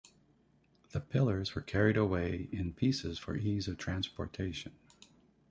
[0.93, 4.73] The pillars were carried away in pieces for ease of transportation.